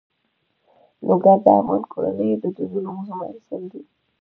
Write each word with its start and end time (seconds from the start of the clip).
لوگر 1.07 1.37
د 1.43 1.45
افغان 1.59 1.81
کورنیو 1.91 2.41
د 2.43 2.45
دودونو 2.55 2.89
مهم 2.97 3.19
عنصر 3.29 3.61
دی. 3.71 3.81